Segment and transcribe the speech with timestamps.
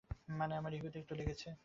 [0.39, 1.51] মানে, আমরা ইগোতে একটু লেগেছে।